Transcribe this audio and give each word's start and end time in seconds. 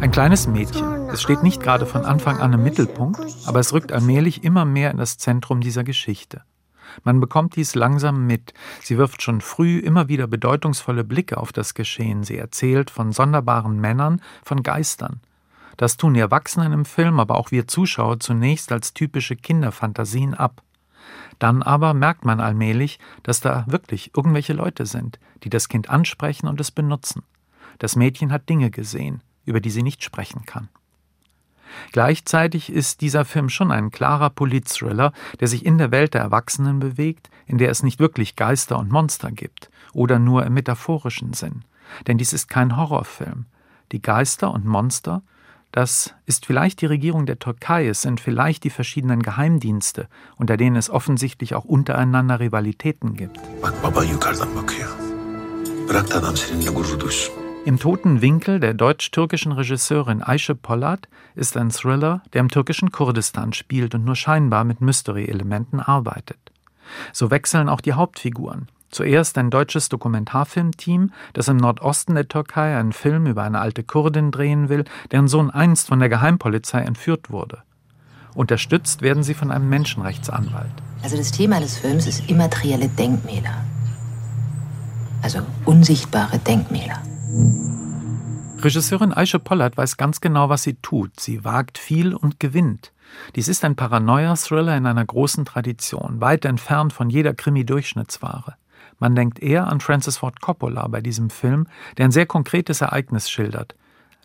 Ein 0.00 0.10
kleines 0.10 0.46
Mädchen. 0.46 1.08
Es 1.08 1.22
steht 1.22 1.42
nicht 1.42 1.62
gerade 1.62 1.86
von 1.86 2.04
Anfang 2.04 2.38
an 2.38 2.52
im 2.52 2.62
Mittelpunkt, 2.62 3.20
aber 3.46 3.60
es 3.60 3.72
rückt 3.72 3.92
allmählich 3.92 4.44
immer 4.44 4.66
mehr 4.66 4.90
in 4.90 4.98
das 4.98 5.16
Zentrum 5.16 5.62
dieser 5.62 5.84
Geschichte. 5.84 6.42
Man 7.02 7.18
bekommt 7.18 7.56
dies 7.56 7.74
langsam 7.74 8.26
mit. 8.26 8.52
Sie 8.82 8.98
wirft 8.98 9.22
schon 9.22 9.40
früh 9.40 9.78
immer 9.78 10.08
wieder 10.08 10.26
bedeutungsvolle 10.26 11.02
Blicke 11.02 11.38
auf 11.38 11.52
das 11.52 11.72
Geschehen. 11.72 12.24
Sie 12.24 12.36
erzählt 12.36 12.90
von 12.90 13.12
sonderbaren 13.12 13.80
Männern, 13.80 14.20
von 14.44 14.62
Geistern. 14.62 15.20
Das 15.78 15.96
tun 15.96 16.12
die 16.12 16.20
Erwachsenen 16.20 16.72
im 16.72 16.84
Film, 16.84 17.20
aber 17.20 17.36
auch 17.36 17.50
wir 17.50 17.66
Zuschauer 17.66 18.20
zunächst 18.20 18.70
als 18.70 18.92
typische 18.92 19.36
Kinderfantasien 19.36 20.34
ab. 20.34 20.62
Dann 21.38 21.62
aber 21.62 21.94
merkt 21.94 22.24
man 22.24 22.40
allmählich, 22.40 22.98
dass 23.22 23.40
da 23.40 23.64
wirklich 23.66 24.12
irgendwelche 24.14 24.52
Leute 24.52 24.84
sind, 24.84 25.18
die 25.42 25.50
das 25.50 25.68
Kind 25.68 25.88
ansprechen 25.88 26.48
und 26.48 26.60
es 26.60 26.70
benutzen. 26.70 27.22
Das 27.78 27.96
Mädchen 27.96 28.32
hat 28.32 28.48
Dinge 28.48 28.70
gesehen, 28.70 29.22
über 29.44 29.60
die 29.60 29.70
sie 29.70 29.82
nicht 29.82 30.02
sprechen 30.02 30.44
kann. 30.46 30.68
Gleichzeitig 31.92 32.72
ist 32.72 33.00
dieser 33.00 33.24
Film 33.24 33.48
schon 33.48 33.70
ein 33.70 33.90
klarer 33.90 34.30
Politthriller, 34.30 35.12
der 35.40 35.48
sich 35.48 35.64
in 35.64 35.78
der 35.78 35.90
Welt 35.90 36.14
der 36.14 36.22
Erwachsenen 36.22 36.78
bewegt, 36.78 37.30
in 37.46 37.58
der 37.58 37.70
es 37.70 37.82
nicht 37.82 38.00
wirklich 38.00 38.36
Geister 38.36 38.78
und 38.78 38.90
Monster 38.90 39.30
gibt 39.30 39.70
oder 39.92 40.18
nur 40.18 40.44
im 40.46 40.54
metaphorischen 40.54 41.32
Sinn. 41.32 41.64
Denn 42.06 42.18
dies 42.18 42.32
ist 42.32 42.48
kein 42.48 42.76
Horrorfilm. 42.76 43.46
Die 43.92 44.02
Geister 44.02 44.52
und 44.52 44.64
Monster, 44.64 45.22
das 45.70 46.14
ist 46.24 46.46
vielleicht 46.46 46.80
die 46.80 46.86
Regierung 46.86 47.26
der 47.26 47.38
Türkei, 47.38 47.86
es 47.86 48.02
sind 48.02 48.20
vielleicht 48.20 48.64
die 48.64 48.70
verschiedenen 48.70 49.22
Geheimdienste, 49.22 50.08
unter 50.36 50.56
denen 50.56 50.76
es 50.76 50.90
offensichtlich 50.90 51.54
auch 51.54 51.64
untereinander 51.64 52.40
Rivalitäten 52.40 53.14
gibt. 53.14 53.38
Im 57.66 57.80
toten 57.80 58.22
Winkel 58.22 58.60
der 58.60 58.74
deutsch-türkischen 58.74 59.50
Regisseurin 59.50 60.22
Ayşe 60.22 60.54
Polat 60.54 61.08
ist 61.34 61.56
ein 61.56 61.70
Thriller, 61.70 62.22
der 62.32 62.42
im 62.42 62.48
türkischen 62.48 62.92
Kurdistan 62.92 63.52
spielt 63.52 63.92
und 63.96 64.04
nur 64.04 64.14
scheinbar 64.14 64.62
mit 64.62 64.80
Mystery-Elementen 64.80 65.80
arbeitet. 65.80 66.38
So 67.12 67.32
wechseln 67.32 67.68
auch 67.68 67.80
die 67.80 67.94
Hauptfiguren. 67.94 68.68
Zuerst 68.92 69.36
ein 69.36 69.50
deutsches 69.50 69.88
Dokumentarfilmteam, 69.88 71.10
das 71.32 71.48
im 71.48 71.56
Nordosten 71.56 72.14
der 72.14 72.28
Türkei 72.28 72.78
einen 72.78 72.92
Film 72.92 73.26
über 73.26 73.42
eine 73.42 73.58
alte 73.58 73.82
Kurdin 73.82 74.30
drehen 74.30 74.68
will, 74.68 74.84
deren 75.10 75.26
Sohn 75.26 75.50
einst 75.50 75.88
von 75.88 75.98
der 75.98 76.08
Geheimpolizei 76.08 76.82
entführt 76.82 77.30
wurde. 77.30 77.64
Unterstützt 78.36 79.02
werden 79.02 79.24
sie 79.24 79.34
von 79.34 79.50
einem 79.50 79.68
Menschenrechtsanwalt. 79.68 80.70
Also 81.02 81.16
das 81.16 81.32
Thema 81.32 81.58
des 81.58 81.76
Films 81.78 82.06
ist 82.06 82.30
immaterielle 82.30 82.86
Denkmäler. 82.90 83.64
Also 85.20 85.40
unsichtbare 85.64 86.38
Denkmäler. 86.38 87.02
Regisseurin 88.58 89.12
Aische 89.12 89.38
Pollard 89.38 89.76
weiß 89.76 89.96
ganz 89.96 90.20
genau, 90.20 90.48
was 90.48 90.62
sie 90.62 90.74
tut. 90.74 91.20
Sie 91.20 91.44
wagt 91.44 91.78
viel 91.78 92.14
und 92.14 92.40
gewinnt. 92.40 92.92
Dies 93.34 93.48
ist 93.48 93.64
ein 93.64 93.76
Paranoia-Thriller 93.76 94.76
in 94.76 94.86
einer 94.86 95.04
großen 95.04 95.44
Tradition, 95.44 96.20
weit 96.20 96.44
entfernt 96.44 96.92
von 96.92 97.10
jeder 97.10 97.34
Krimi-Durchschnittsware. 97.34 98.56
Man 98.98 99.14
denkt 99.14 99.40
eher 99.40 99.68
an 99.68 99.80
Francis 99.80 100.18
Ford 100.18 100.40
Coppola 100.40 100.88
bei 100.88 101.00
diesem 101.00 101.30
Film, 101.30 101.66
der 101.96 102.06
ein 102.06 102.12
sehr 102.12 102.26
konkretes 102.26 102.80
Ereignis 102.80 103.30
schildert. 103.30 103.74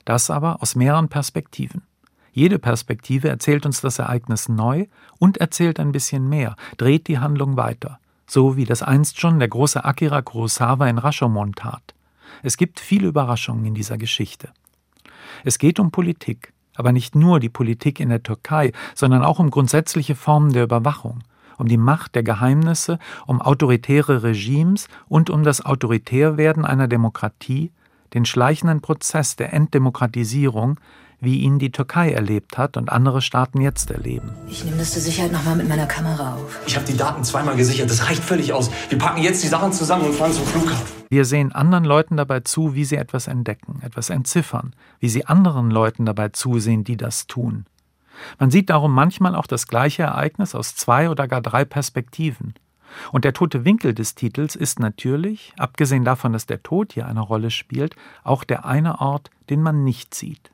Das 0.06 0.30
aber 0.30 0.62
aus 0.62 0.76
mehreren 0.76 1.10
Perspektiven. 1.10 1.84
Jede 2.32 2.60
Perspektive 2.60 3.28
erzählt 3.28 3.66
uns 3.66 3.82
das 3.82 4.00
Ereignis 4.00 4.48
neu 4.48 4.86
und 5.20 5.38
erzählt 5.38 5.80
ein 5.80 5.92
bisschen 5.92 6.30
mehr, 6.30 6.56
dreht 6.78 7.08
die 7.08 7.20
Handlung 7.20 7.58
weiter. 7.58 8.00
So 8.26 8.56
wie 8.56 8.66
das 8.66 8.82
einst 8.82 9.20
schon 9.20 9.40
der 9.40 9.50
große 9.50 9.84
Akira 9.84 10.22
Kurosawa 10.22 10.88
in 10.88 10.98
Rashomon 10.98 11.54
tat. 11.54 11.91
Es 12.44 12.58
gibt 12.58 12.80
viele 12.80 13.08
Überraschungen 13.08 13.66
in 13.66 13.74
dieser 13.74 13.98
Geschichte. 13.98 14.50
Es 15.44 15.58
geht 15.58 15.80
um 15.80 15.92
Politik, 15.92 16.54
aber 16.76 16.92
nicht 16.92 17.16
nur 17.16 17.40
die 17.40 17.50
Politik 17.50 18.00
in 18.00 18.10
der 18.10 18.24
Türkei, 18.24 18.72
sondern 18.96 19.24
auch 19.24 19.40
um 19.40 19.52
grundsätzliche 19.52 20.16
Formen 20.16 20.54
der 20.54 20.64
Überwachung, 20.64 21.24
um 21.58 21.68
die 21.68 21.78
Macht 21.78 22.16
der 22.16 22.24
Geheimnisse, 22.24 23.00
um 23.28 23.42
autoritäre 23.42 24.24
Regimes 24.24 24.88
und 25.08 25.30
um 25.30 25.44
das 25.44 25.66
Autoritärwerden 25.66 26.66
einer 26.66 26.88
Demokratie, 26.88 27.72
den 28.14 28.26
schleichenden 28.26 28.82
Prozess 28.82 29.36
der 29.36 29.54
Enddemokratisierung, 29.54 30.80
wie 31.22 31.40
ihn 31.40 31.60
die 31.60 31.72
Türkei 31.72 32.12
erlebt 32.12 32.58
hat 32.58 32.76
und 32.76 32.92
andere 32.92 33.22
Staaten 33.22 33.62
jetzt 33.62 33.92
erleben. 33.92 34.32
Ich 34.50 34.66
nehme 34.66 34.78
das 34.78 34.92
zur 34.92 35.02
Sicherheit 35.02 35.32
nochmal 35.32 35.56
mit 35.56 35.70
meiner 35.70 35.86
Kamera 35.86 36.34
auf. 36.36 36.60
Ich 36.66 36.76
habe 36.76 36.86
die 36.86 36.98
Daten 36.98 37.24
zweimal 37.24 37.56
gesichert. 37.56 37.90
Das 37.90 38.10
reicht 38.10 38.24
völlig 38.24 38.52
aus. 38.52 38.72
Wir 38.90 38.98
packen 38.98 39.22
jetzt 39.22 39.44
die 39.44 39.48
Sachen 39.48 39.72
zusammen 39.72 40.08
und 40.08 40.16
fahren 40.16 40.34
zum 40.34 40.46
Flughafen. 40.46 40.86
Wir 41.10 41.26
sehen 41.26 41.52
anderen 41.52 41.86
Leuten 41.86 42.18
dabei 42.18 42.40
zu, 42.40 42.74
wie 42.74 42.86
sie 42.86 42.96
etwas 42.96 43.28
entdecken, 43.28 43.82
etwas 43.84 44.10
entziffern, 44.10 44.74
wie 45.00 45.10
sie 45.10 45.26
anderen 45.26 45.70
Leuten 45.70 46.06
dabei 46.06 46.30
zusehen, 46.30 46.84
die 46.84 46.98
das 46.98 47.28
tun. 47.28 47.66
Man 48.40 48.50
sieht 48.50 48.70
darum 48.70 48.94
manchmal 48.94 49.36
auch 49.36 49.48
das 49.48 49.68
gleiche 49.68 50.04
Ereignis 50.04 50.56
aus 50.56 50.76
zwei 50.76 51.10
oder 51.10 51.28
gar 51.28 51.42
drei 51.42 51.66
Perspektiven. 51.66 52.56
Und 53.12 53.26
der 53.26 53.34
tote 53.34 53.64
Winkel 53.64 53.94
des 53.94 54.16
Titels 54.16 54.56
ist 54.56 54.80
natürlich, 54.80 55.54
abgesehen 55.58 56.04
davon, 56.04 56.34
dass 56.34 56.46
der 56.46 56.64
Tod 56.64 56.94
hier 56.94 57.06
eine 57.06 57.22
Rolle 57.22 57.52
spielt, 57.52 57.96
auch 58.24 58.44
der 58.44 58.66
eine 58.66 59.00
Ort, 59.00 59.30
den 59.50 59.62
man 59.62 59.84
nicht 59.84 60.14
sieht. 60.14 60.51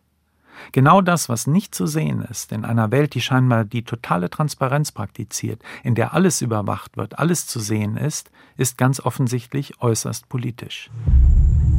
Genau 0.72 1.02
das, 1.02 1.30
was 1.30 1.48
nicht 1.48 1.74
zu 1.74 1.88
sehen 1.88 2.22
ist, 2.22 2.52
in 2.52 2.66
einer 2.66 2.92
Welt, 2.92 3.14
die 3.14 3.22
scheinbar 3.22 3.66
die 3.66 3.84
totale 3.84 4.30
Transparenz 4.30 4.92
praktiziert, 4.92 5.62
in 5.84 5.96
der 5.96 6.14
alles 6.14 6.42
überwacht 6.42 6.98
wird, 6.98 7.20
alles 7.20 7.48
zu 7.48 7.60
sehen 7.60 7.98
ist, 7.98 8.32
ist 8.58 8.78
ganz 8.78 9.00
offensichtlich 9.00 9.82
äußerst 9.82 10.30
politisch. 10.30 10.90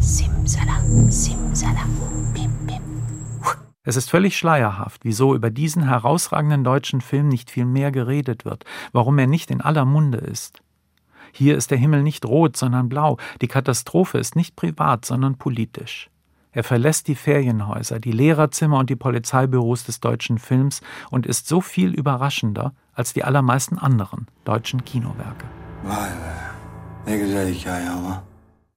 Simsalam, 0.00 1.11
simsalam, 1.11 1.97
bim, 2.34 2.67
bim. 2.67 2.83
Es 3.83 3.97
ist 3.97 4.11
völlig 4.11 4.37
schleierhaft, 4.37 5.05
wieso 5.05 5.34
über 5.34 5.50
diesen 5.50 5.84
herausragenden 5.84 6.62
deutschen 6.62 7.00
Film 7.00 7.28
nicht 7.28 7.50
viel 7.50 7.65
mehr 7.65 7.91
geredet 7.91 8.44
wird, 8.44 8.65
warum 8.93 9.19
er 9.19 9.27
nicht 9.27 9.50
in 9.50 9.61
aller 9.61 9.87
Munde 9.87 10.19
ist. 10.19 10.62
Hier 11.33 11.56
ist 11.56 11.71
der 11.71 11.78
Himmel 11.78 12.03
nicht 12.03 12.25
rot, 12.27 12.56
sondern 12.56 12.88
blau, 12.88 13.17
die 13.41 13.49
Katastrophe 13.49 14.19
ist 14.19 14.37
nicht 14.37 14.56
privat, 14.56 15.05
sondern 15.05 15.37
politisch. 15.37 16.11
Er 16.53 16.64
verlässt 16.64 17.09
die 17.09 17.14
Ferienhäuser, 17.14 18.00
die 18.00 18.12
Lehrerzimmer 18.12 18.78
und 18.78 18.91
die 18.91 18.97
Polizeibüros 18.97 19.84
des 19.84 20.00
deutschen 20.00 20.38
Films 20.38 20.81
und 21.10 21.26
ist 21.26 21.47
so 21.47 21.60
viel 21.60 21.92
überraschender 21.92 22.72
als 22.94 23.12
die 23.12 23.25
allermeisten 23.25 23.78
anderen 23.78 24.26
deutschen 24.44 24.84
Kinowerke. 24.84 25.47
Vay 25.84 26.08
be. 27.04 28.28